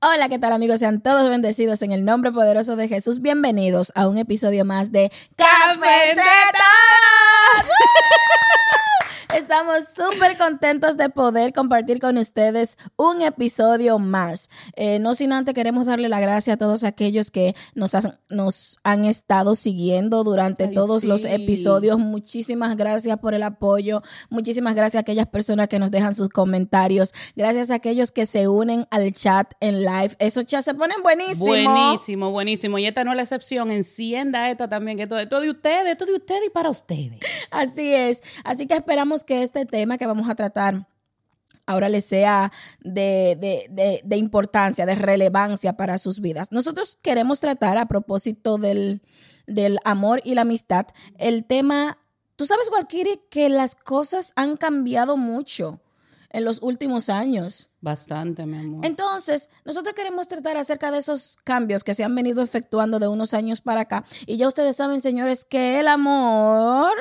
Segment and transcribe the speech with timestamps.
[0.00, 0.80] Hola, ¿qué tal amigos?
[0.80, 3.22] Sean todos bendecidos en el nombre poderoso de Jesús.
[3.22, 6.14] Bienvenidos a un episodio más de Café
[9.34, 14.48] Estamos súper contentos de poder compartir con ustedes un episodio más.
[14.76, 17.96] Eh, no sin antes queremos darle la gracia a todos aquellos que nos,
[18.28, 21.98] nos han estado siguiendo durante todos los episodios.
[21.98, 24.02] Muchísimas gracias por el apoyo.
[24.30, 27.12] Muchísimas gracias a aquellas personas que nos dejan sus comentarios.
[27.34, 30.14] Gracias a aquellos que se unen al chat en live.
[30.20, 31.40] Esos chats se ponen buenísimos.
[31.40, 32.78] Buenísimo, buenísimo.
[32.78, 33.72] Y esta no es la excepción.
[33.72, 37.18] Encienda esta también, que todo, todo de ustedes, todo de ustedes y para ustedes.
[37.50, 38.22] Así es.
[38.44, 40.86] Así que esperamos que este tema que vamos a tratar
[41.66, 42.52] ahora les sea
[42.82, 46.52] de, importancia, de relevancia para sus vidas.
[46.52, 49.02] Nosotros queremos tratar a propósito del,
[49.46, 50.86] del amor y la amistad
[51.18, 51.98] el tema,
[52.36, 55.80] tú sabes, Walkiri, que las cosas han cambiado mucho
[56.30, 57.70] en los últimos años.
[57.80, 58.84] Bastante, mi amor.
[58.84, 63.34] Entonces, nosotros queremos tratar acerca de esos cambios que se han venido efectuando de unos
[63.34, 64.04] años para acá.
[64.26, 66.92] Y ya ustedes saben, señores, que el amor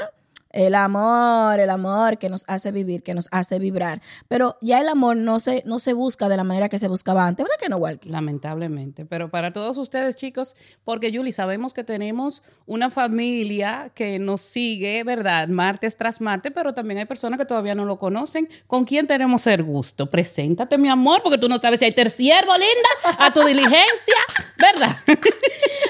[0.53, 4.01] el amor, el amor que nos hace vivir, que nos hace vibrar.
[4.27, 7.25] Pero ya el amor no se, no se busca de la manera que se buscaba
[7.25, 8.09] antes, ¿verdad que no, Walkie?
[8.09, 9.05] Lamentablemente.
[9.05, 15.03] Pero para todos ustedes, chicos, porque Julie, sabemos que tenemos una familia que nos sigue,
[15.03, 15.47] ¿verdad?
[15.47, 18.47] Martes tras martes, pero también hay personas que todavía no lo conocen.
[18.67, 20.09] ¿Con quién tenemos el gusto?
[20.09, 24.15] Preséntate, mi amor, porque tú no sabes si hay terciervo, linda, a tu diligencia,
[24.57, 24.95] ¿verdad?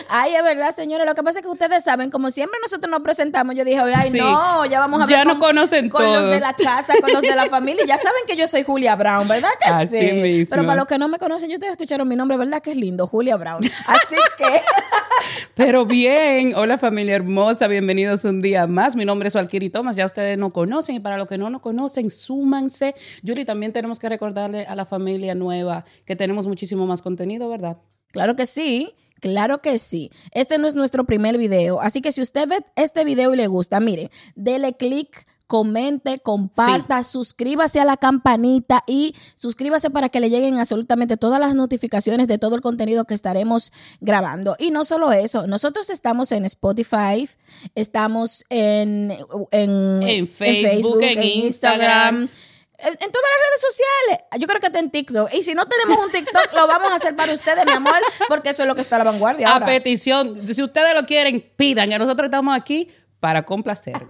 [0.09, 1.05] Ay, es verdad, señores.
[1.05, 4.11] Lo que pasa es que ustedes saben, como siempre nosotros nos presentamos, yo dije, ay,
[4.11, 5.06] no ya vamos a.
[5.06, 7.86] Ya no conocen con los de la casa, con los de la familia.
[7.86, 10.14] Ya saben que yo soy Julia Brown, ¿verdad que Así sí?
[10.22, 10.56] Mismo.
[10.56, 13.08] Pero para los que no me conocen, ustedes escucharon mi nombre, ¿verdad que es lindo?
[13.08, 13.64] Julia Brown.
[13.88, 14.45] Así que.
[15.56, 18.95] Pero bien, hola familia hermosa, bienvenidos un día más.
[18.95, 21.62] Mi nombre es Valkyrie Thomas, ya ustedes no conocen y para los que no nos
[21.62, 22.95] conocen, súmanse.
[23.22, 27.78] Yuri, también tenemos que recordarle a la familia nueva que tenemos muchísimo más contenido, ¿verdad?
[28.12, 28.94] Claro que sí.
[29.24, 30.12] Claro que sí.
[30.32, 33.48] Este no es nuestro primer video, así que si usted ve este video y le
[33.48, 40.30] gusta, mire, dele click comente, comparta, suscríbase a la campanita y suscríbase para que le
[40.30, 44.58] lleguen absolutamente todas las notificaciones de todo el contenido que estaremos grabando.
[44.60, 47.30] Y no solo eso, nosotros estamos en Spotify,
[47.76, 49.17] estamos en,
[49.52, 52.30] en, Facebook, en, Instagram
[52.83, 54.26] en, todas las redes sociales.
[54.39, 55.33] Yo creo que está en TikTok.
[55.33, 57.95] Y si no tenemos un TikTok, lo vamos a hacer para ustedes, mi amor,
[58.27, 59.49] porque eso es lo que está a la vanguardia.
[59.49, 59.66] Ahora.
[59.66, 60.48] A petición.
[60.48, 61.89] Si ustedes lo quieren, pidan.
[61.89, 62.89] Que nosotros estamos aquí
[63.20, 64.10] para complacerlos.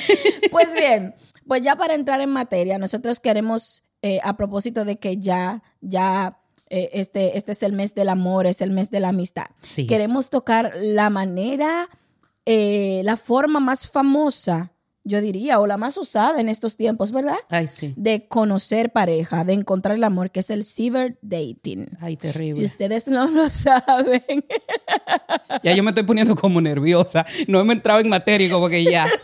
[0.50, 1.14] pues bien,
[1.48, 6.36] pues ya para entrar en materia, nosotros queremos, eh, a propósito de que ya, ya
[6.70, 9.46] eh, este, este es el mes del amor, es el mes de la amistad.
[9.88, 11.88] Queremos tocar la manera,
[12.46, 14.71] eh, la forma más famosa
[15.04, 17.36] yo diría, o la más usada en estos tiempos, ¿verdad?
[17.48, 17.94] Ay, sí.
[17.96, 21.88] De conocer pareja, de encontrar el amor, que es el cyber dating.
[22.00, 22.54] Ay, terrible.
[22.54, 24.22] Si ustedes no lo saben.
[25.62, 27.26] Ya yo me estoy poniendo como nerviosa.
[27.48, 29.06] No hemos entrado en materia como que ya.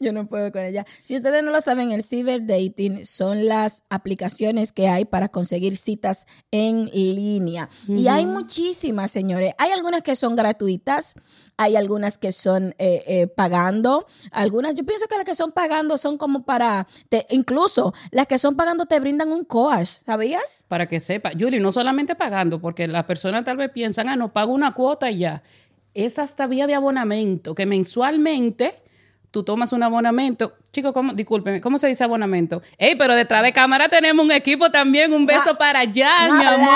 [0.00, 0.84] Yo no puedo con ella.
[1.02, 5.76] Si ustedes no lo saben, el cyber dating son las aplicaciones que hay para conseguir
[5.76, 7.68] citas en línea.
[7.88, 9.54] Y hay muchísimas, señores.
[9.58, 11.14] Hay algunas que son gratuitas,
[11.56, 15.96] hay algunas que son eh, eh, pagando, algunas, yo pienso que las que son pagando
[15.96, 16.86] son como para,
[17.30, 20.64] incluso las que son pagando te brindan un coach, ¿sabías?
[20.68, 24.32] Para que sepa, Yuri, no solamente pagando, porque las personas tal vez piensan, ah, no,
[24.32, 25.42] pago una cuota y ya.
[25.94, 28.82] Es hasta vía de abonamiento, que mensualmente
[29.34, 30.54] tú tomas un abonamiento.
[30.72, 32.62] Chicos, ¿cómo, discúlpeme, ¿cómo se dice abonamiento?
[32.78, 35.12] Ey, pero detrás de cámara tenemos un equipo también.
[35.12, 36.68] Un beso para allá, mi amor.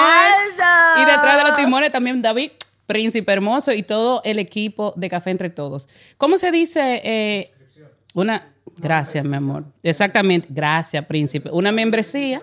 [0.97, 2.51] Y detrás de los timones también David,
[2.89, 5.89] príncipe hermoso, y todo el equipo de Café Entre Todos.
[6.17, 7.01] ¿Cómo se dice?
[7.05, 7.53] Eh,
[8.15, 8.53] una.
[8.79, 9.65] Gracias, mi amor.
[9.85, 10.49] Exactamente.
[10.51, 11.51] Gracias, príncipe.
[11.53, 12.43] Una membresía.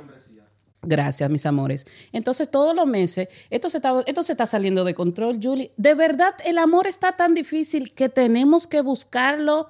[0.82, 1.86] Gracias, mis amores.
[2.12, 5.72] Entonces, todos los meses, esto se, está, esto se está saliendo de control, Julie.
[5.78, 9.70] De verdad, el amor está tan difícil que tenemos que buscarlo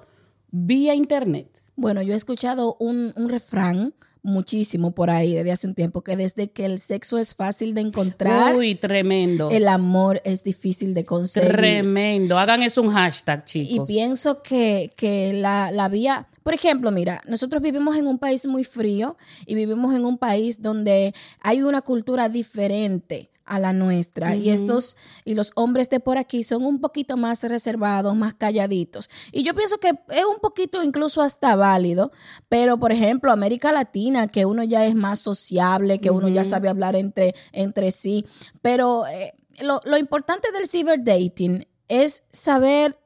[0.50, 1.62] vía internet?
[1.76, 3.94] Bueno, yo he escuchado un, refrán
[4.26, 7.80] muchísimo por ahí desde hace un tiempo, que desde que el sexo es fácil de
[7.80, 8.54] encontrar.
[8.56, 9.50] Uy, tremendo.
[9.50, 11.52] El amor es difícil de conseguir.
[11.52, 12.38] Tremendo.
[12.38, 13.88] Hagan eso un hashtag, chicos.
[13.88, 18.46] Y pienso que, que la, la, vía, por ejemplo, mira, nosotros vivimos en un país
[18.46, 24.34] muy frío y vivimos en un país donde hay una cultura diferente a la nuestra.
[24.34, 29.08] Y estos, y los hombres de por aquí son un poquito más reservados, más calladitos.
[29.32, 32.12] Y yo pienso que es un poquito incluso hasta válido,
[32.48, 36.68] pero por ejemplo, América Latina, que uno ya es más sociable, que uno ya sabe
[36.68, 38.26] hablar entre, entre sí.
[38.62, 39.32] Pero eh,
[39.62, 42.98] lo, lo importante del ciberdating es saber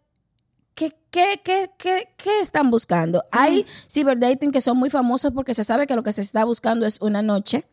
[0.75, 1.41] ¿Qué, qué,
[1.77, 3.25] qué, qué, están buscando?
[3.33, 6.87] Hay ciberdating que son muy famosos porque se sabe que lo que se está buscando
[6.87, 7.67] es una noche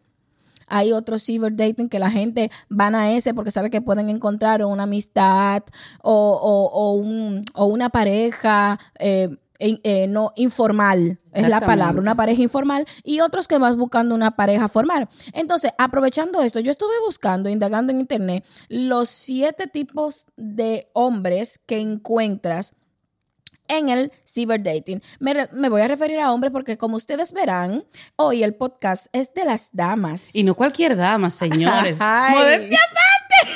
[0.68, 4.84] Hay otros cyberdating que la gente van a ese porque sabe que pueden encontrar una
[4.84, 5.64] amistad
[6.02, 8.80] o, un, o una pareja.
[9.00, 9.30] Eh,
[9.60, 14.36] eh, no informal, es la palabra, una pareja informal, y otros que vas buscando una
[14.36, 15.10] pareja formal.
[15.34, 21.80] Entonces, aprovechando esto, yo estuve buscando, indagando en internet, los siete tipos de hombres que
[21.80, 22.76] encuentras
[23.68, 25.02] en el cyberdating.
[25.20, 27.86] Me, me voy a referir a hombres porque como ustedes verán,
[28.16, 30.36] hoy el podcast es de las damas.
[30.36, 31.98] Y no cualquier dama, señores.
[32.00, 33.52] ¡Modestia aparte!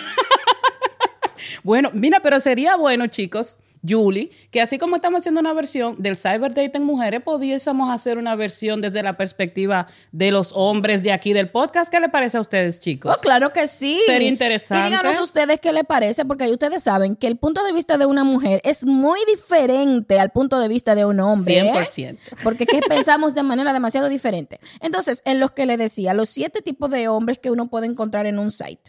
[1.63, 6.15] bueno, mira, pero sería bueno, chicos, Julie, que así como estamos haciendo una versión del
[6.15, 11.33] cyber en mujeres, pudiésemos hacer una versión desde la perspectiva de los hombres de aquí
[11.33, 11.91] del podcast.
[11.91, 13.15] ¿Qué le parece a ustedes, chicos?
[13.17, 13.99] Oh, claro que sí.
[14.05, 14.87] Sería interesante.
[14.87, 17.97] Y díganos ustedes qué le parece, porque ahí ustedes saben que el punto de vista
[17.97, 21.61] de una mujer es muy diferente al punto de vista de un hombre.
[21.63, 21.97] 100%.
[21.97, 22.17] ¿eh?
[22.43, 24.59] Porque que pensamos de manera demasiado diferente.
[24.79, 28.25] Entonces, en los que le decía, los siete tipos de hombres que uno puede encontrar
[28.25, 28.81] en un site.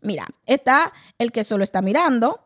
[0.00, 2.41] Mira, está el que solo está mirando,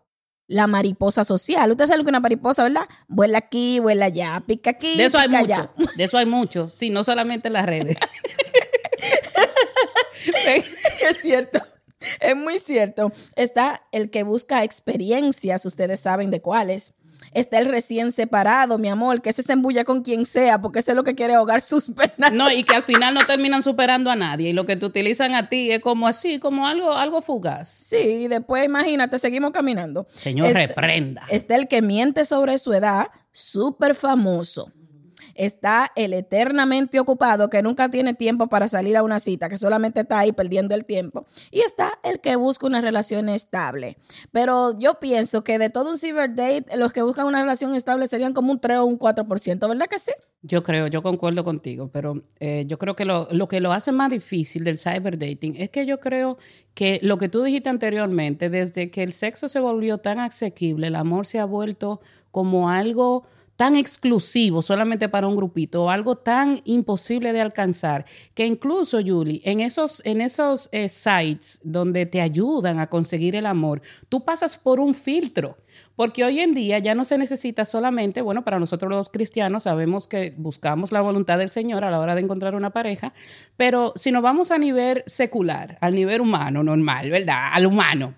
[0.47, 1.71] la mariposa social.
[1.71, 2.89] Usted sabe lo que es una mariposa, ¿verdad?
[3.09, 5.71] Vuela aquí, vuela allá, pica aquí, De eso hay mucho.
[5.97, 6.69] De eso hay mucho.
[6.69, 7.97] Sí, no solamente en las redes.
[11.09, 11.61] Es cierto.
[12.21, 13.13] Es muy cierto.
[13.37, 16.95] Está el que busca experiencias, ustedes saben de cuáles
[17.37, 20.93] está el recién separado, mi amor, que se se embulla con quien sea, porque ese
[20.93, 22.33] es lo que quiere ahogar sus penas.
[22.33, 24.51] No, y que al final no terminan superando a nadie.
[24.51, 27.69] Y lo que te utilizan a ti es como así, como algo, algo fugaz.
[27.69, 30.07] Sí, y después imagínate, seguimos caminando.
[30.09, 31.23] Señor, reprenda.
[31.31, 34.73] Está el que miente sobre su edad, súper famoso
[35.35, 40.01] está el eternamente ocupado que nunca tiene tiempo para salir a una cita, que solamente
[40.01, 41.27] está ahí perdiendo el tiempo.
[41.51, 43.99] Y está el que busca una relación estable.
[44.33, 48.33] Pero yo pienso que de todo un cyberdate, los que buscan una relación estable serían
[48.33, 50.13] como un 3 o un 4%, ¿verdad que sí?
[50.43, 53.91] Yo creo, yo concuerdo contigo, pero eh, yo creo que lo, lo que lo hace
[53.91, 56.39] más difícil del cyberdating es que yo creo
[56.75, 60.95] que lo que tú dijiste anteriormente, desde que el sexo se volvió tan asequible, el
[60.95, 62.01] amor se ha vuelto
[62.31, 63.25] como algo
[63.57, 68.05] tan exclusivo solamente para un grupito o algo tan imposible de alcanzar
[68.35, 73.47] que incluso, Julie, en esos, en esos eh, sites donde te ayudan a conseguir el
[73.47, 75.57] amor, tú pasas por un filtro.
[75.95, 80.07] Porque hoy en día ya no se necesita solamente, bueno, para nosotros los cristianos sabemos
[80.07, 83.15] que buscamos la voluntad del Señor a la hora de encontrar una pareja,
[83.57, 87.49] pero si nos vamos a nivel secular, al nivel humano, normal, ¿verdad?
[87.53, 88.15] Al humano,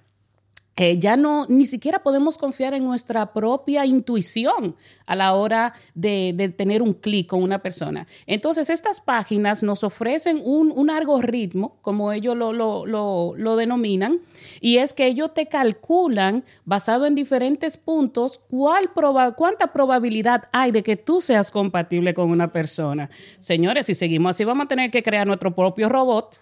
[0.98, 4.76] ya no, ni siquiera podemos confiar en nuestra propia intuición
[5.06, 8.06] a la hora de, tener un clic con una persona.
[8.26, 14.20] Entonces, estas páginas nos ofrecen un, un algoritmo, como ellos lo, lo, denominan,
[14.60, 18.90] y es que ellos te calculan, basado en diferentes puntos, cuál
[19.36, 23.10] cuánta probabilidad hay de que tú seas compatible con una persona.
[23.38, 26.38] Señores, si seguimos así, vamos a tener que crear nuestro propio robot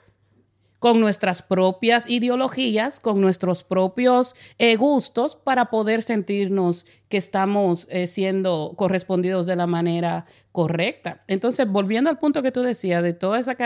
[0.79, 8.07] con nuestras propias ideologías, con nuestros propios eh, gustos para poder sentirnos que estamos eh,
[8.07, 11.23] siendo correspondidos de la manera correcta.
[11.29, 13.57] Entonces, volviendo al punto que tú decías de todas esas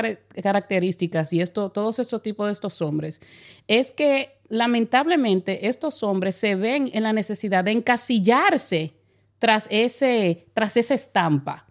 [0.42, 3.20] características y esto, todos estos tipos de estos hombres,
[3.66, 8.94] es que lamentablemente estos hombres se ven en la necesidad de encasillarse
[9.38, 11.66] tras, ese, tras esa estampa.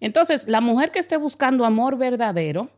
[0.00, 2.68] Entonces, la mujer que esté buscando amor verdadero,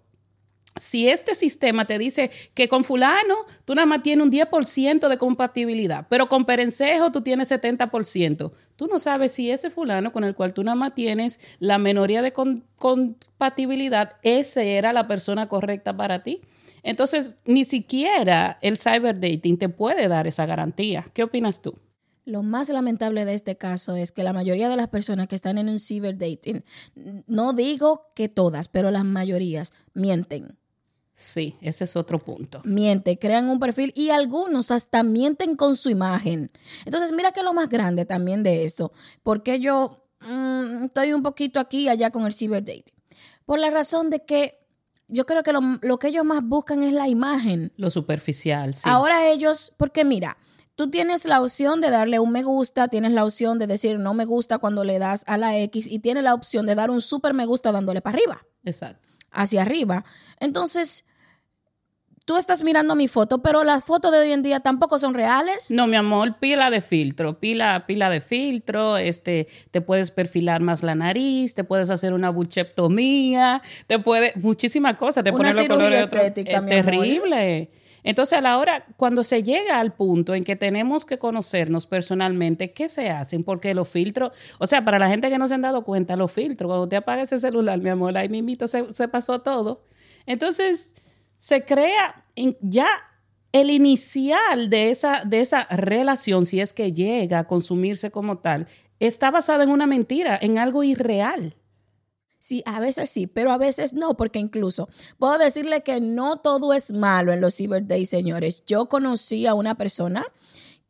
[0.77, 5.19] si este sistema te dice que con fulano tú nada más tienes un 10% de
[5.19, 10.35] compatibilidad, pero con perencejo tú tienes 70%, tú no sabes si ese fulano con el
[10.35, 16.23] cual tú nada más tienes la menoría de compatibilidad, ese era la persona correcta para
[16.23, 16.41] ti.
[16.83, 21.07] Entonces, ni siquiera el cyberdating te puede dar esa garantía.
[21.15, 21.75] ¿Qué opinas tú?
[22.27, 25.57] Lo más lamentable de este caso es que la mayoría de las personas que están
[25.57, 26.65] en un cyberdating,
[27.27, 30.59] no digo que todas, pero las mayorías mienten
[31.15, 32.61] Sí, ese es otro punto.
[32.65, 36.51] Miente, crean un perfil y algunos hasta mienten con su imagen.
[36.85, 38.93] Entonces, mira que lo más grande también de esto,
[39.23, 42.83] porque yo mm, estoy un poquito aquí y allá con el ciberdating.
[43.47, 44.59] Por la razón de que
[45.07, 47.73] yo creo que lo, lo, que ellos más buscan es la imagen.
[47.77, 48.89] Lo superficial, sí.
[48.89, 50.37] Ahora ellos, porque mira,
[50.75, 54.15] tú tienes la opción de darle un me gusta, tienes la opción de decir no
[54.15, 57.01] me gusta cuando le das a la X y tienes la opción de dar un
[57.01, 58.45] super me gusta dándole para arriba.
[58.65, 60.05] Exacto hacia arriba.
[60.41, 61.07] Entonces,
[62.25, 65.71] tú estás mirando mi foto, pero las fotos de hoy en día tampoco son reales.
[65.71, 70.83] No, mi amor, pila de filtro, pila, pila de filtro, este, te puedes perfilar más
[70.83, 75.81] la nariz, te puedes hacer una bucheptomía, te puede, muchísimas cosas, te una pones los
[75.81, 77.71] estética, es terrible.
[78.05, 82.73] Entonces, a la hora, cuando se llega al punto en que tenemos que conocernos personalmente,
[82.73, 83.43] ¿qué se hacen?
[83.43, 86.31] Porque los filtros, o sea, para la gente que no se han dado cuenta, los
[86.31, 89.83] filtros, cuando te apaga ese celular, mi amor, ahí mismito se, se pasó todo.
[90.27, 90.95] Entonces,
[91.39, 92.23] se crea
[92.61, 92.89] ya
[93.53, 98.67] el inicial de esa, de esa relación, si es que llega a consumirse como tal,
[98.99, 101.57] está basada en una mentira, en algo irreal.
[102.45, 106.75] Sí, a veces sí, pero a veces no, porque incluso puedo decirle que no todo
[106.75, 108.65] es malo en los Cyber Days, señores.
[108.67, 110.27] Yo conocí a una persona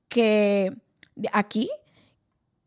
[0.08, 0.72] que
[1.32, 1.70] aquí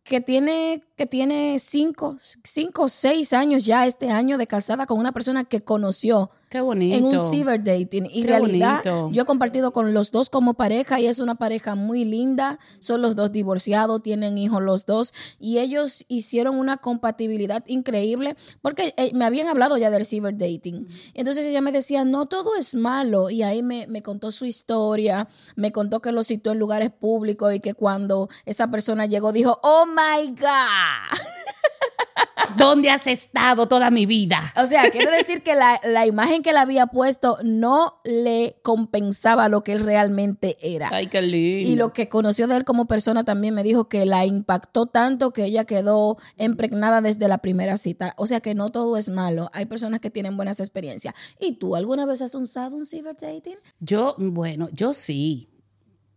[0.03, 4.97] que tiene que tiene cinco, cinco o seis años ya este año de casada con
[4.97, 6.95] una persona que conoció Qué bonito.
[6.97, 8.07] en un cyber dating.
[8.09, 9.11] Y Qué realidad, bonito.
[9.11, 12.57] yo he compartido con los dos como pareja y es una pareja muy linda.
[12.79, 18.93] Son los dos divorciados, tienen hijos los dos y ellos hicieron una compatibilidad increíble porque
[18.97, 20.87] eh, me habían hablado ya del cyber dating.
[21.13, 23.29] Entonces ella me decía, no todo es malo.
[23.29, 27.53] Y ahí me, me contó su historia, me contó que lo citó en lugares públicos
[27.53, 30.86] y que cuando esa persona llegó dijo, oh my God.
[32.57, 34.39] ¿Dónde has estado toda mi vida?
[34.55, 39.49] O sea, quiere decir que la, la imagen que le había puesto no le compensaba
[39.49, 40.89] lo que él realmente era.
[40.91, 41.69] Ay, qué lindo.
[41.69, 45.31] Y lo que conoció de él como persona también me dijo que la impactó tanto
[45.33, 48.13] que ella quedó impregnada desde la primera cita.
[48.17, 49.49] O sea que no todo es malo.
[49.53, 51.13] Hay personas que tienen buenas experiencias.
[51.39, 53.57] ¿Y tú alguna vez has usado un cyber dating?
[53.79, 55.49] Yo, bueno, yo sí.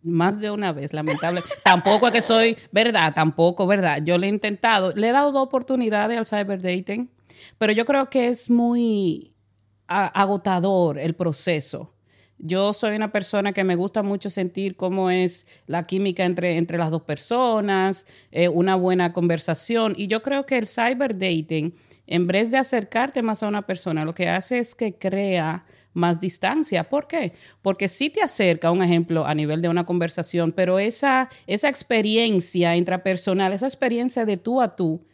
[0.02, 1.42] Más de una vez, lamentable.
[1.64, 4.02] tampoco es que soy, verdad, tampoco, verdad.
[4.02, 7.10] Yo le he intentado, le he dado dos oportunidades al cyberdating,
[7.58, 9.34] pero yo creo que es muy
[9.86, 11.92] agotador el proceso.
[12.42, 16.78] Yo soy una persona que me gusta mucho sentir cómo es la química entre, entre
[16.78, 19.92] las dos personas, eh, una buena conversación.
[19.94, 21.74] Y yo creo que el cyberdating,
[22.06, 26.20] en vez de acercarte más a una persona, lo que hace es que crea más
[26.20, 26.88] distancia.
[26.88, 27.32] ¿Por qué?
[27.62, 32.76] Porque sí te acerca, un ejemplo, a nivel de una conversación, pero esa, esa experiencia
[32.76, 35.04] intrapersonal, esa experiencia de tú a tú,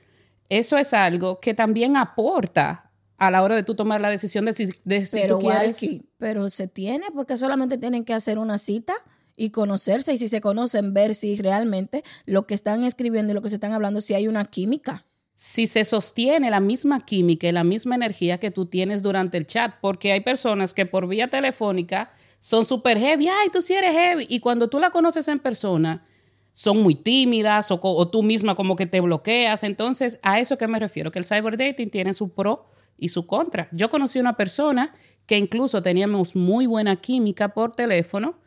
[0.49, 4.55] eso es algo que también aporta a la hora de tú tomar la decisión de
[4.55, 5.83] si, de si pero tú quieres.
[5.83, 8.95] Walkie, pero se tiene porque solamente tienen que hacer una cita
[9.37, 13.43] y conocerse y si se conocen ver si realmente lo que están escribiendo y lo
[13.43, 15.03] que se están hablando si hay una química.
[15.37, 19.47] Si se sostiene la misma química y la misma energía que tú tienes durante el
[19.47, 23.93] chat, porque hay personas que por vía telefónica son súper heavy, ay, tú sí eres
[23.93, 26.07] heavy, y cuando tú la conoces en persona,
[26.55, 29.63] son muy tímidas o, tú misma como que te bloqueas.
[29.63, 33.69] Entonces, a eso que me refiero, que el cyberdating tiene su pro y su contra.
[33.73, 34.95] Yo conocí una persona
[35.27, 38.39] que incluso teníamos muy buena química por teléfono,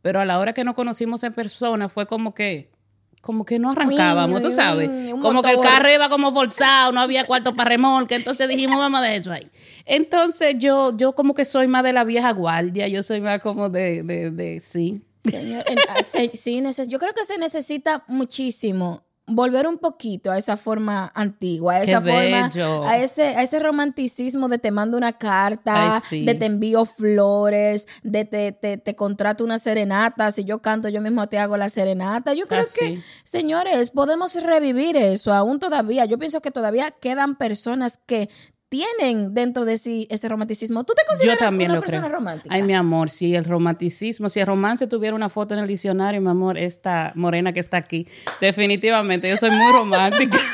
[0.00, 2.70] pero a la hora que nos conocimos en persona fue como que
[3.20, 4.88] como que no arrancábamos, tú Uy, sabes.
[4.88, 8.48] uy, un Como que el carro iba como forzado, no había cuarto para remolque, entonces
[8.48, 9.50] dijimos, vamos de eso ahí.
[9.84, 13.68] Entonces yo, yo como que soy más de la vieja guardia, yo soy más como
[13.68, 15.02] de, de, de sí.
[15.28, 20.30] Señor, en- ah, se- sí, neces- yo creo que se necesita muchísimo volver un poquito
[20.30, 22.84] a esa forma antigua, a Qué esa forma, bello.
[22.84, 26.24] a ese, a ese romanticismo de te mando una carta, Ay, sí.
[26.24, 31.00] de te envío flores, de te, te, te contrato una serenata, si yo canto yo
[31.00, 32.34] mismo te hago la serenata.
[32.34, 36.04] Yo creo que, señores, podemos revivir eso aún todavía.
[36.06, 38.28] Yo pienso que todavía quedan personas que
[38.68, 40.84] tienen dentro de sí ese romanticismo.
[40.84, 42.18] ¿Tú te Yo consideras también una lo persona creo.
[42.18, 42.54] romántica?
[42.54, 46.20] Ay, mi amor, si el romanticismo, si el romance tuviera una foto en el diccionario,
[46.20, 48.06] mi amor, esta morena que está aquí,
[48.40, 50.38] definitivamente, yo soy muy romántica.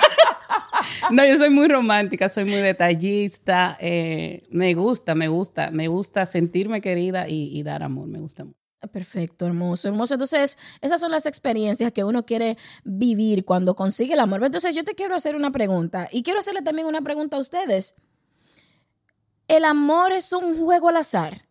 [1.10, 6.24] No, yo soy muy romántica, soy muy detallista, eh, me gusta, me gusta, me gusta
[6.26, 8.58] sentirme querida y, y dar amor, me gusta mucho.
[8.92, 10.14] Perfecto, hermoso, hermoso.
[10.14, 14.44] Entonces, esas son las experiencias que uno quiere vivir cuando consigue el amor.
[14.44, 17.94] Entonces, yo te quiero hacer una pregunta y quiero hacerle también una pregunta a ustedes.
[19.48, 21.42] ¿El amor es un juego al azar?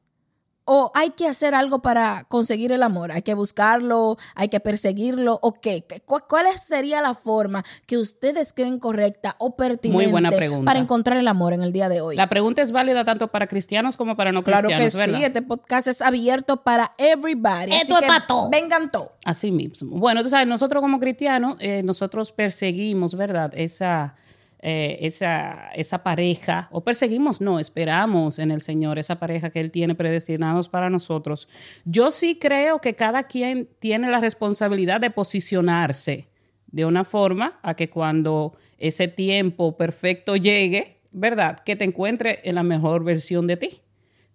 [0.66, 3.12] ¿O hay que hacer algo para conseguir el amor?
[3.12, 4.18] ¿Hay que buscarlo?
[4.34, 5.38] ¿Hay que perseguirlo?
[5.42, 5.84] ¿O qué?
[5.86, 10.64] ¿Qué- cu- ¿Cuál sería la forma que ustedes creen correcta o pertinente buena pregunta.
[10.64, 12.16] para encontrar el amor en el día de hoy?
[12.16, 15.42] La pregunta es válida tanto para cristianos como para no claro que cristianos, sí, este
[15.42, 17.72] podcast es abierto para everybody.
[17.74, 18.50] Esto así es que pa' todo.
[18.50, 19.10] Vengan todos.
[19.26, 19.98] Así mismo.
[20.00, 23.52] Bueno, tú sabes, nosotros como cristianos, eh, nosotros perseguimos, ¿verdad?
[23.54, 24.16] Esa,
[24.66, 29.72] eh, esa, esa pareja, o perseguimos, no, esperamos en el Señor esa pareja que Él
[29.72, 31.50] tiene predestinados para nosotros.
[31.84, 36.30] Yo sí creo que cada quien tiene la responsabilidad de posicionarse
[36.68, 41.60] de una forma a que cuando ese tiempo perfecto llegue, ¿verdad?
[41.66, 43.82] Que te encuentre en la mejor versión de ti.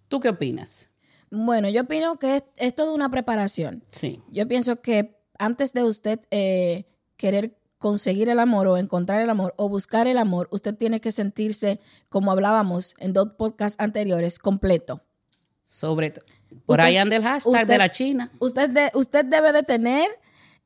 [0.09, 0.91] ¿Tú qué opinas?
[1.31, 3.83] Bueno, yo opino que es, es toda una preparación.
[3.89, 4.21] Sí.
[4.29, 6.85] Yo pienso que antes de usted eh,
[7.17, 11.11] querer conseguir el amor o encontrar el amor o buscar el amor, usted tiene que
[11.11, 15.01] sentirse, como hablábamos en dos podcasts anteriores, completo.
[15.63, 16.25] Sobre todo.
[16.65, 18.31] Por Usted- ahí anda el hashtag usted- de la China.
[18.39, 20.07] Usted, de- usted debe de tener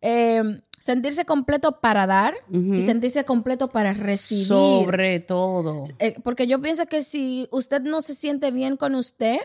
[0.06, 0.42] eh,
[0.80, 4.46] sentirse completo para dar y sentirse completo para recibir.
[4.48, 5.86] Sobre todo.
[6.00, 9.38] Eh, porque yo pienso que si usted no se siente bien con usted,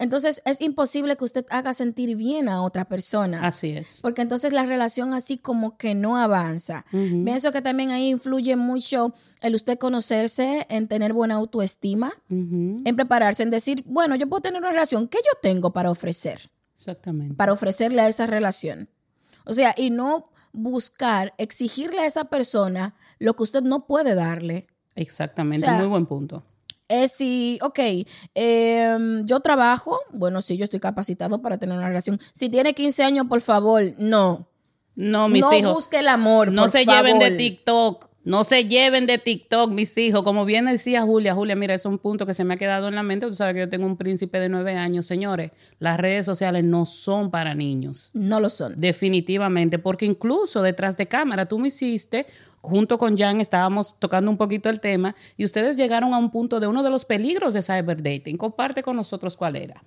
[0.00, 3.46] entonces es imposible que usted haga sentir bien a otra persona.
[3.46, 4.00] Así es.
[4.00, 6.86] Porque entonces la relación así como que no avanza.
[6.90, 13.42] Pienso que también ahí influye mucho el usted conocerse, en tener buena autoestima, en prepararse,
[13.42, 16.50] en decir, bueno, yo puedo tener una relación, ¿qué yo tengo para ofrecer?
[16.74, 17.34] Exactamente.
[17.34, 18.88] Para ofrecerle a esa relación.
[19.44, 24.66] O sea, y no buscar, exigirle a esa persona lo que usted no puede darle.
[24.94, 26.42] Exactamente, muy buen punto.
[26.90, 27.78] Es si, ok,
[28.34, 32.18] em, yo trabajo, bueno, sí, yo estoy capacitado para tener una relación.
[32.32, 34.48] Si tiene 15 años, por favor, no.
[34.96, 35.62] No, mis hijos.
[35.62, 36.50] No busque el amor.
[36.50, 38.10] No se lleven de TikTok.
[38.22, 40.22] No se lleven de TikTok, mis hijos.
[40.24, 42.94] Como bien decía Julia, Julia, mira, es un punto que se me ha quedado en
[42.94, 43.26] la mente.
[43.26, 45.06] Tú sabes que yo tengo un príncipe de nueve años.
[45.06, 48.10] Señores, las redes sociales no son para niños.
[48.12, 48.78] No lo son.
[48.78, 52.26] Definitivamente, porque incluso detrás de cámara tú me hiciste,
[52.60, 56.60] junto con Jan, estábamos tocando un poquito el tema y ustedes llegaron a un punto
[56.60, 58.36] de uno de los peligros de cyberdating.
[58.36, 59.82] Comparte con nosotros cuál era.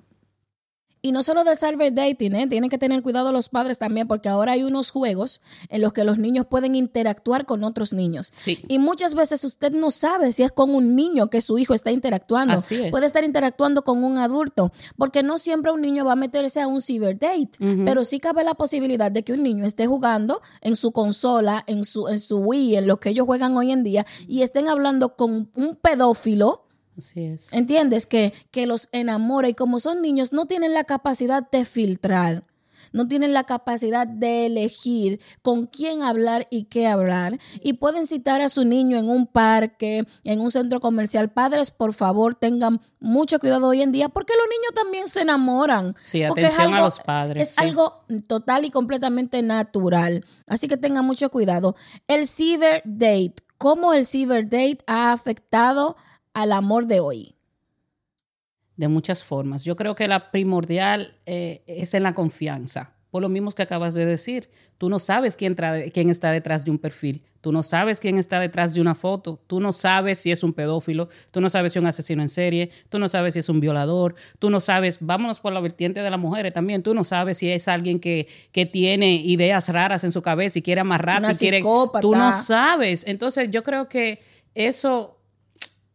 [1.05, 2.47] Y no solo de cyber dating, ¿eh?
[2.47, 6.05] tienen que tener cuidado los padres también porque ahora hay unos juegos en los que
[6.05, 8.29] los niños pueden interactuar con otros niños.
[8.31, 8.63] Sí.
[8.69, 11.91] Y muchas veces usted no sabe si es con un niño que su hijo está
[11.91, 12.53] interactuando.
[12.53, 12.89] Así es.
[12.89, 16.67] Puede estar interactuando con un adulto, porque no siempre un niño va a meterse a
[16.67, 17.51] un cyber date,
[17.83, 21.83] pero sí cabe la posibilidad de que un niño esté jugando en su consola, en
[21.83, 25.17] su, en su Wii, en lo que ellos juegan hoy en día, y estén hablando
[25.17, 26.63] con un pedófilo
[26.97, 27.53] Así es.
[27.53, 28.05] ¿Entiendes?
[28.05, 32.45] Que, que los enamora y como son niños no tienen la capacidad de filtrar,
[32.93, 38.41] no tienen la capacidad de elegir con quién hablar y qué hablar y pueden citar
[38.41, 41.31] a su niño en un parque, en un centro comercial.
[41.31, 45.95] Padres, por favor, tengan mucho cuidado hoy en día porque los niños también se enamoran.
[46.01, 47.49] Sí, atención a los padres.
[47.49, 50.23] Es algo total y completamente natural.
[50.47, 51.75] Así que tengan mucho cuidado.
[52.07, 55.95] El cyber date, ¿cómo el cyber date ha afectado
[56.33, 57.35] al amor de hoy?
[58.75, 59.63] De muchas formas.
[59.63, 62.95] Yo creo que la primordial eh, es en la confianza.
[63.11, 64.49] Por lo mismo que acabas de decir,
[64.79, 65.55] tú no sabes quién,
[65.93, 69.39] quién está detrás de un perfil, tú no sabes quién está detrás de una foto,
[69.45, 72.29] tú no sabes si es un pedófilo, tú no sabes si es un asesino en
[72.29, 76.01] serie, tú no sabes si es un violador, tú no sabes, vámonos por la vertiente
[76.01, 80.03] de las mujeres también, tú no sabes si es alguien que, que tiene ideas raras
[80.03, 81.61] en su cabeza y quiere amarrar, quiere...
[82.01, 83.05] Tú no sabes.
[83.05, 84.21] Entonces yo creo que
[84.55, 85.19] eso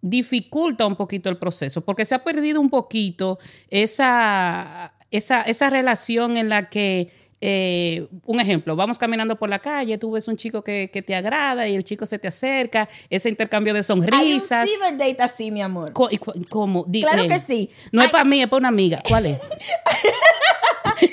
[0.01, 3.39] dificulta un poquito el proceso, porque se ha perdido un poquito
[3.71, 9.99] esa, esa, esa relación en la que, eh, un ejemplo, vamos caminando por la calle,
[9.99, 13.29] tú ves un chico que, que, te agrada y el chico se te acerca, ese
[13.29, 14.53] intercambio de sonrisas.
[14.53, 15.93] Hay un cyberdate así, mi amor.
[15.93, 16.09] Co-
[16.49, 16.85] ¿Cómo?
[16.87, 17.71] Di- Claro eh, que sí.
[17.93, 19.01] No es para mí, es para una amiga.
[19.09, 19.39] ¿Cuál es?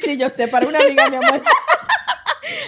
[0.04, 1.42] Sí, yo sé, para una amiga, mi amor.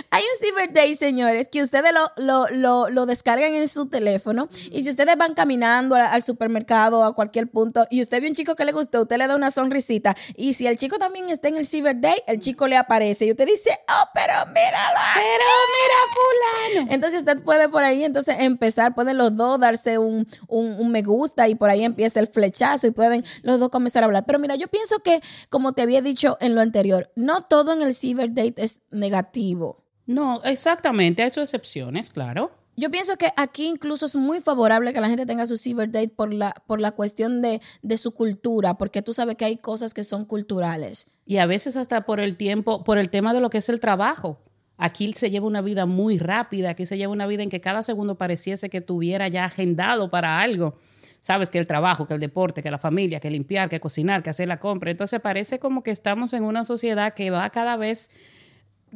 [0.09, 4.47] Hay un Cyber Day, señores, que ustedes lo, lo, lo, lo descargan en su teléfono
[4.71, 8.33] y si ustedes van caminando al, al supermercado a cualquier punto y usted ve un
[8.33, 11.49] chico que le gustó, usted le da una sonrisita y si el chico también está
[11.49, 14.99] en el Cyber Day, el chico le aparece y usted dice, oh, pero míralo.
[15.13, 16.93] Pero mira fulano.
[16.93, 21.01] Entonces usted puede por ahí entonces empezar, pueden los dos darse un, un, un me
[21.01, 24.23] gusta y por ahí empieza el flechazo y pueden los dos comenzar a hablar.
[24.25, 27.81] Pero mira, yo pienso que, como te había dicho en lo anterior, no todo en
[27.81, 29.86] el Cyber Date es negativo.
[30.07, 32.51] No, exactamente, hay sus excepciones, claro.
[32.79, 36.09] Yo pienso que aquí incluso es muy favorable que la gente tenga su cyber date
[36.09, 39.93] por la, por la cuestión de, de su cultura, porque tú sabes que hay cosas
[39.93, 41.07] que son culturales.
[41.25, 43.79] Y a veces hasta por el tiempo, por el tema de lo que es el
[43.79, 44.39] trabajo.
[44.77, 47.81] Aquí se lleva una vida muy rápida, aquí se lleva una vida en que cada
[47.81, 50.77] segundo pareciese que tuviera ya agendado para algo.
[51.19, 54.29] Sabes que el trabajo, que el deporte, que la familia, que limpiar, que cocinar, que
[54.29, 54.91] hacer la compra.
[54.91, 58.11] Entonces parece como que estamos en una sociedad que va cada vez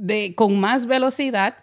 [0.01, 1.57] de, con más velocidad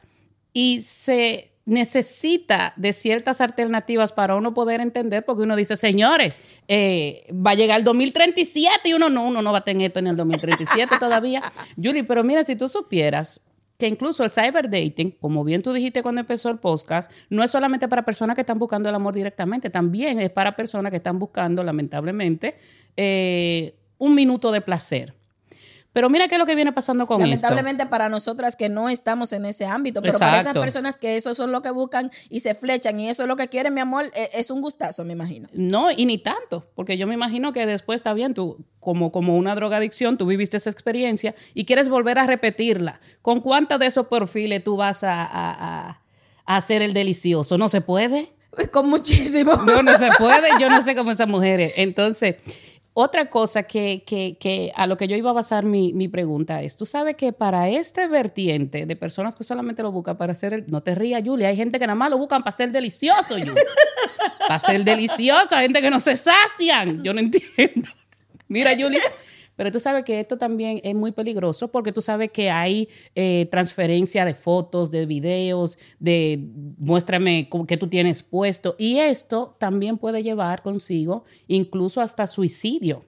[0.52, 6.34] y se necesita de ciertas alternativas para uno poder entender, porque uno dice, señores,
[6.68, 9.98] eh, va a llegar el 2037 y uno no, uno no va a tener esto
[9.98, 11.42] en el 2037 todavía.
[11.76, 13.40] Julie, pero mira, si tú supieras
[13.76, 17.88] que incluso el cyberdating, como bien tú dijiste cuando empezó el podcast, no es solamente
[17.88, 21.62] para personas que están buscando el amor directamente, también es para personas que están buscando,
[21.62, 22.56] lamentablemente,
[22.96, 25.17] eh, un minuto de placer.
[25.98, 27.26] Pero mira qué es lo que viene pasando con esto.
[27.26, 31.34] Lamentablemente para nosotras que no estamos en ese ámbito, pero para esas personas que eso
[31.34, 34.04] son lo que buscan y se flechan y eso es lo que quieren, mi amor,
[34.14, 35.48] eh, es un gustazo, me imagino.
[35.52, 39.36] No, y ni tanto, porque yo me imagino que después está bien, tú, como, como
[39.36, 43.00] una drogadicción, tú viviste esa experiencia y quieres volver a repetirla.
[43.20, 46.02] ¿Con cuántos de esos perfiles tú vas a, a- a-
[46.46, 47.58] a hacer el delicioso?
[47.58, 48.28] ¿No se puede?
[48.72, 49.54] Con muchísimo.
[49.56, 50.48] No, no se puede.
[50.60, 51.74] Yo no sé cómo esas mujeres.
[51.76, 52.36] Entonces,
[53.00, 56.62] Otra cosa que, que, que, a lo que yo iba a basar mi, mi, pregunta
[56.62, 60.52] es, tú sabes que para este vertiente de personas que solamente lo buscan para hacer
[60.52, 60.64] el...
[60.66, 63.54] No te rías, Julia, hay gente que nada más lo buscan para ser delicioso, Julia.
[64.48, 67.00] para ser delicioso, hay gente que no se sacian.
[67.04, 67.88] Yo no entiendo.
[68.48, 69.00] Mira, Julia,
[69.58, 73.48] pero tú sabes que esto también es muy peligroso porque tú sabes que hay eh,
[73.50, 78.76] transferencia de fotos, de videos, de muéstrame qué tú tienes puesto.
[78.78, 83.04] Y esto también puede llevar consigo incluso hasta suicidio.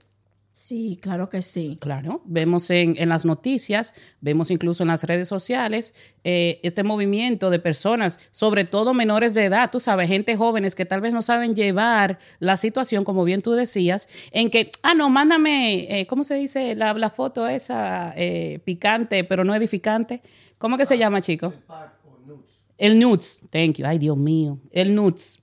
[0.61, 1.79] Sí, claro que sí.
[1.81, 7.49] Claro, vemos en, en las noticias, vemos incluso en las redes sociales eh, este movimiento
[7.49, 11.23] de personas, sobre todo menores de edad, tú sabes, gente jóvenes que tal vez no
[11.23, 16.25] saben llevar la situación, como bien tú decías, en que, ah, no, mándame, eh, ¿cómo
[16.25, 20.21] se dice la, la foto esa eh, picante, pero no edificante?
[20.59, 21.55] ¿Cómo que se llama, chico?
[22.77, 25.41] El nudes, thank you, ay Dios mío, el nudes.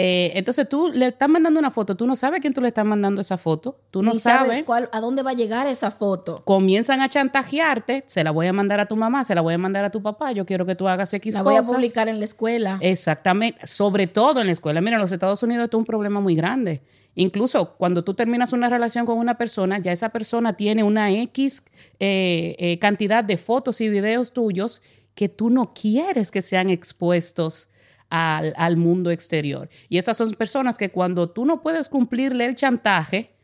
[0.00, 2.68] Eh, entonces tú le estás mandando una foto, tú no sabes a quién tú le
[2.68, 5.90] estás mandando esa foto, tú no Ni sabes cuál, a dónde va a llegar esa
[5.90, 6.40] foto.
[6.44, 9.58] Comienzan a chantajearte, se la voy a mandar a tu mamá, se la voy a
[9.58, 11.52] mandar a tu papá, yo quiero que tú hagas X la cosas.
[11.52, 12.78] La voy a publicar en la escuela.
[12.80, 14.80] Exactamente, sobre todo en la escuela.
[14.80, 16.80] Mira, en los Estados Unidos esto es un problema muy grande.
[17.16, 21.64] Incluso cuando tú terminas una relación con una persona, ya esa persona tiene una X
[21.98, 24.80] eh, eh, cantidad de fotos y videos tuyos
[25.16, 27.68] que tú no quieres que sean expuestos
[28.10, 29.68] al, al, mundo exterior.
[29.88, 33.34] Y esas son personas que cuando tú no puedes cumplirle el chantaje,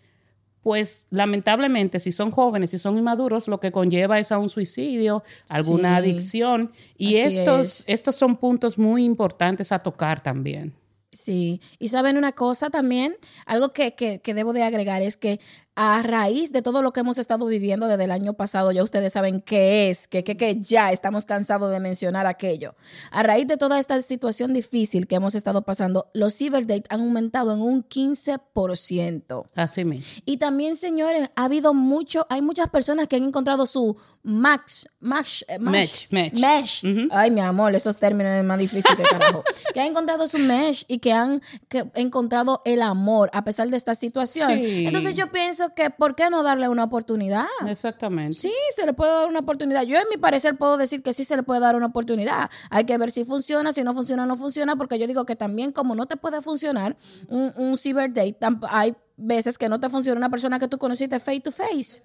[0.64, 5.22] pues lamentablemente si son jóvenes, si son inmaduros, lo que conlleva es a un suicidio,
[5.50, 6.72] alguna sí, adicción.
[6.96, 10.74] Y estos, estos son puntos muy importantes a tocar también.
[11.12, 13.14] Sí, y saben una cosa también,
[13.46, 15.38] algo que, que, que debo de agregar es que
[15.76, 19.12] a raíz de todo lo que hemos estado viviendo desde el año pasado, ya ustedes
[19.12, 22.76] saben qué es, que, que, que, ya estamos cansados de mencionar aquello.
[23.10, 27.52] A raíz de toda esta situación difícil que hemos estado pasando, los cyberdates han aumentado
[27.52, 29.44] en un 15%.
[29.54, 30.22] Así mismo.
[30.24, 35.44] Y también, señores, ha habido mucho, hay muchas personas que han encontrado su max, max,
[35.58, 36.40] mesh, mesh.
[36.40, 36.84] mesh.
[36.84, 37.08] Uh -huh.
[37.10, 39.42] Ay, mi amor, esos términos es más difíciles que carajo.
[39.74, 43.76] que han encontrado su mesh y que han que, encontrado el amor a pesar de
[43.76, 44.52] esta situación.
[44.54, 44.86] Sí.
[44.86, 47.46] Entonces yo pienso que ¿por qué no darle una oportunidad?
[47.66, 48.34] Exactamente.
[48.34, 49.82] Sí, se le puede dar una oportunidad.
[49.84, 52.50] Yo en mi parecer puedo decir que sí se le puede dar una oportunidad.
[52.70, 55.72] Hay que ver si funciona, si no funciona, no funciona, porque yo digo que también
[55.72, 56.96] como no te puede funcionar
[57.28, 58.36] un, un cyberdate,
[58.68, 62.02] hay veces que no te funciona una persona que tú conociste face to face.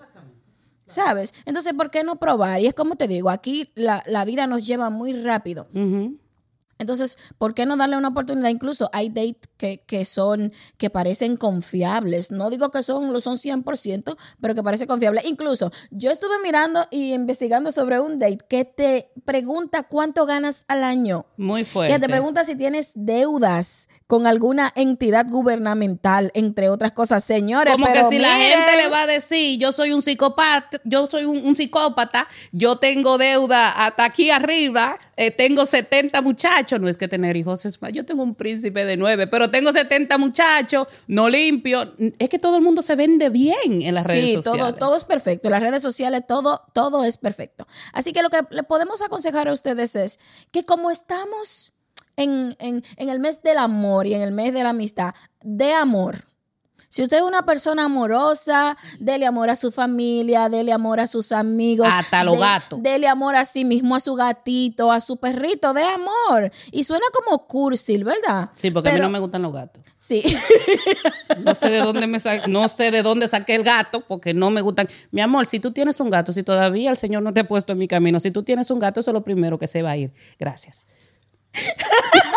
[0.88, 1.34] ¿Sabes?
[1.46, 2.62] Entonces, ¿por qué no probar?
[2.62, 5.68] Y es como te digo, aquí la, la vida nos lleva muy rápido.
[5.74, 6.20] Uh -huh.
[6.80, 8.50] Entonces, ¿por qué no darle una oportunidad?
[8.50, 12.32] Incluso hay dates que, que son, que parecen confiables.
[12.32, 15.22] No digo que son, lo son 100%, pero que parece confiable.
[15.26, 20.86] Incluso, yo estuve mirando y investigando sobre un date que te pregunta cuánto ganas al
[20.86, 21.26] año.
[21.36, 21.94] Muy fuerte.
[21.94, 27.24] Que te pregunta si tienes deudas con alguna entidad gubernamental, entre otras cosas.
[27.24, 30.02] Señores, Como pero que si miren, la gente le va a decir, yo soy un
[30.02, 36.22] psicópata, yo soy un, un psicópata, yo tengo deuda hasta aquí arriba, eh, tengo 70
[36.22, 39.50] muchachos, no es que tener hijos es más, yo tengo un príncipe de nueve, pero
[39.50, 44.06] tengo 70 muchachos, no limpio, es que todo el mundo se vende bien en las
[44.06, 44.76] sí, redes sociales.
[44.76, 47.66] Todo, todo es perfecto, en las redes sociales todo, todo es perfecto.
[47.94, 50.20] Así que lo que le podemos aconsejar a ustedes es
[50.52, 51.74] que como estamos
[52.18, 55.74] en, en, en el mes del amor y en el mes de la amistad, de
[55.74, 56.29] amor.
[56.90, 61.32] Si usted es una persona amorosa, dele amor a su familia, dele amor a sus
[61.32, 61.88] amigos.
[61.92, 62.82] Hasta los de, gatos.
[62.82, 66.52] Dele amor a sí mismo, a su gatito, a su perrito, de amor.
[66.72, 68.50] Y suena como cursil, ¿verdad?
[68.56, 69.84] Sí, porque Pero, a mí no me gustan los gatos.
[69.96, 70.24] Sí.
[71.44, 74.50] No sé de dónde me sa no sé de dónde saqué el gato, porque no
[74.50, 74.90] me gustan.
[75.12, 77.72] Mi amor, si tú tienes un gato, si todavía el Señor no te ha puesto
[77.72, 79.92] en mi camino, si tú tienes un gato, eso es lo primero que se va
[79.92, 80.12] a ir.
[80.38, 80.86] Gracias.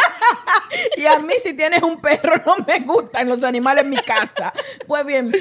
[0.96, 4.52] y a mí si tienes un perro no me gustan los animales en mi casa.
[4.86, 5.32] Pues bien.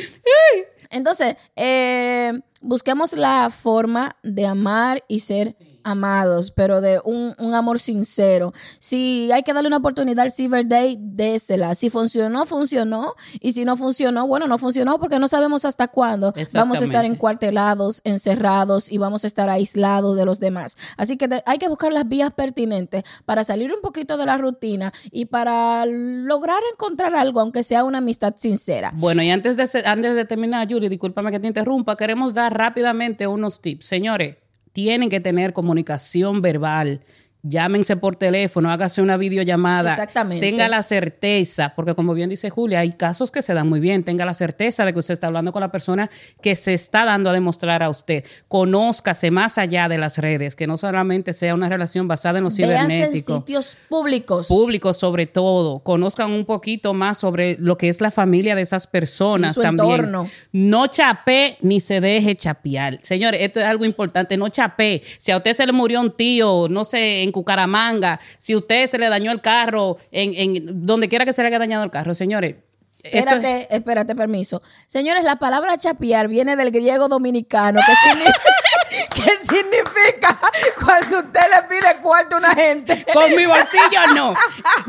[0.90, 7.80] Entonces, eh, busquemos la forma de amar y ser amados, pero de un, un, amor
[7.80, 8.54] sincero.
[8.80, 11.76] Si hay que darle una oportunidad al Cyber Day, désela.
[11.76, 13.16] Si funcionó, funcionó.
[13.40, 17.06] Y si no funcionó, bueno, no funcionó porque no sabemos hasta cuándo vamos a estar
[17.06, 20.78] encuartelados, encerrados y vamos a estar aislados de los demás.
[20.98, 24.92] Así que hay que buscar las vías pertinentes para salir un poquito de la rutina
[25.12, 28.92] y para lograr encontrar algo, aunque sea una amistad sincera.
[28.96, 33.28] Bueno, y antes de, antes de terminar, Yuri, discúlpame que te interrumpa, queremos dar rápidamente
[33.28, 33.86] unos tips.
[33.86, 34.36] Señores,
[34.74, 37.02] tienen que tener comunicación verbal
[37.44, 39.92] llámense por teléfono, hágase una videollamada.
[39.92, 40.48] Exactamente.
[40.48, 44.04] Tenga la certeza, porque como bien dice Julia, hay casos que se dan muy bien.
[44.04, 46.10] Tenga la certeza de que usted está hablando con la persona
[46.42, 48.24] que se está dando a demostrar a usted.
[48.48, 52.50] Conózcase más allá de las redes, que no solamente sea una relación basada en lo
[52.52, 54.48] Véanse en sitios públicos.
[54.48, 58.88] Públicos sobre todo, conozcan un poquito más sobre lo que es la familia de esas
[58.88, 59.92] personas Sí, su también.
[59.92, 60.30] entorno.
[60.52, 63.00] No chape ni se deje chapear.
[63.02, 65.02] Señores, esto es algo importante, no chape.
[65.18, 68.98] Si a usted se le murió un tío, no sé, en Cucaramanga, si usted se
[68.98, 72.14] le dañó el carro, en, en donde quiera que se le haya dañado el carro,
[72.14, 72.56] señores.
[73.04, 74.62] Es- Espérate, espérate, permiso.
[74.88, 77.80] Señores, la palabra chapear viene del griego dominicano,
[79.16, 80.38] que significa,
[80.84, 83.06] cuando usted le pide cuarto a una gente.
[83.14, 84.34] con mi bolsillo no.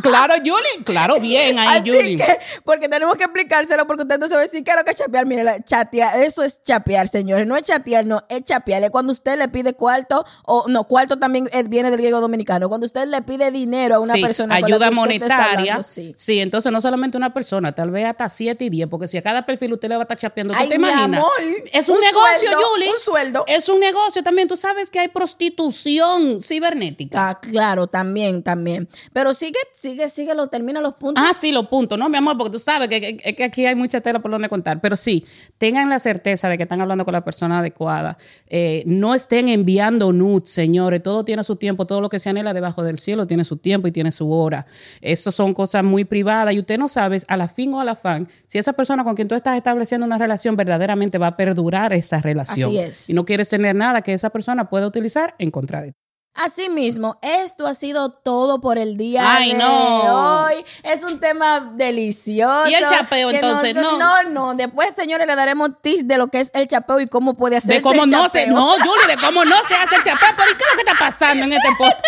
[0.02, 2.16] Claro, Julie, claro, bien ahí, Así Julie.
[2.16, 5.26] que, porque tenemos que explicárselo, porque usted no sabe si quiero que chapear.
[5.26, 7.46] Mire, chatear, eso es chapear, señores.
[7.46, 8.82] No es chatear, no, es chapear.
[8.82, 12.68] Es cuando usted le pide cuarto, o no, cuarto también es- viene del griego dominicano.
[12.68, 15.36] Cuando usted le pide dinero a una Sí, persona con la ayuda que usted está
[15.36, 15.52] monetaria.
[15.74, 16.14] hablando, sí.
[16.16, 16.40] sí.
[16.40, 19.44] entonces no solamente una persona, tal vez hasta 7 y 10, porque si a cada
[19.46, 21.04] perfil usted le va a estar chapeando, ¿tú Ay, te imaginas?
[21.20, 21.30] amor,
[21.72, 22.88] es un, un negocio, sueldo, Julie.
[22.88, 23.44] un sueldo.
[23.46, 24.48] Es un negocio también.
[24.48, 27.28] Tú sabes que hay prostitución cibernética.
[27.30, 28.88] Ah, claro, también, también.
[29.12, 31.22] Pero sigue, sigue, sigue, lo termina los puntos.
[31.26, 32.36] Ah, sí, los puntos, ¿no, mi amor?
[32.38, 34.80] Porque tú sabes que, que- que aquí hay mucha tela por donde contar.
[34.80, 35.24] Pero sí,
[35.58, 38.16] tengan la certeza de que están hablando con la persona adecuada.
[38.48, 41.02] Eh, no estén enviando nudes, señores.
[41.02, 41.86] Todo tiene su tiempo.
[41.86, 44.66] Todo lo que se anhela debajo del cielo tiene su tiempo y tiene su hora.
[45.00, 47.91] Eso son cosas muy privadas y usted no sabe, a la fin o a la
[47.94, 51.92] fan, si esa persona con quien tú estás estableciendo una relación verdaderamente va a perdurar
[51.92, 52.68] esa relación.
[52.68, 53.10] Así es.
[53.10, 55.98] Y no quieres tener nada que esa persona pueda utilizar en contra de ti.
[56.34, 60.44] Asimismo, esto ha sido todo por el día Ay, de no.
[60.44, 60.64] hoy.
[60.82, 62.68] Es un tema delicioso.
[62.68, 63.74] ¿Y el chapeo, entonces?
[63.74, 64.22] nos- No.
[64.22, 64.54] no, no.
[64.54, 67.76] Después, señores, le daremos tips de lo que es el chapeo y cómo puede hacerse
[67.76, 70.28] De cómo el no se, no, Julie, de cómo no se hace el chapeo.
[70.50, 72.00] ¿y qué es lo que está pasando en este podcast?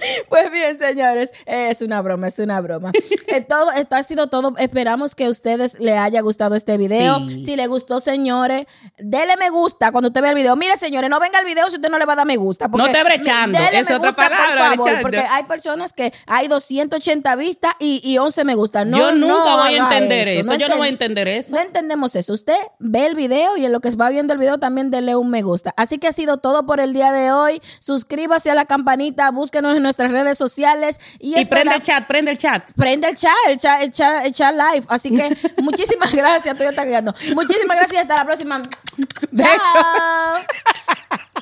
[0.28, 2.92] Pues bien, señores, es una broma, es una broma.
[3.32, 4.54] Eh, todo, esto ha sido todo.
[4.58, 7.20] Esperamos que a ustedes les haya gustado este video.
[7.28, 7.42] Sí.
[7.42, 8.66] Si les gustó, señores,
[8.98, 10.56] dele me gusta cuando usted vea el video.
[10.56, 12.68] Mire, señores, no venga el video si usted no le va a dar me gusta.
[12.68, 15.44] porque- No esté brechando, Dele esa me es otra gusta, palabra, por favor, porque hay
[15.44, 18.84] personas que hay 280 vistas y, y 11 me gusta.
[18.84, 21.54] No, Yo nunca no voy a entender eso, yo no enten- voy a entender eso.
[21.54, 22.32] No entendemos eso.
[22.32, 25.30] Usted ve el video y en lo que va viendo el video también dele un
[25.30, 25.72] me gusta.
[25.76, 27.62] Así que ha sido todo por el día de hoy.
[27.78, 32.30] Suscríbase a la campanita, búsquenos en nuestras redes sociales y, Y prende el chat, prende
[32.30, 32.70] el chat.
[32.76, 34.86] prende el chat, el chat, el chat, el chat live.
[34.88, 37.14] Así que muchísimas gracias, estoy ataqueando.
[37.34, 38.62] Muchísimas gracias y hasta la próxima.
[39.30, 39.58] Besos.
[39.72, 41.40] Chao.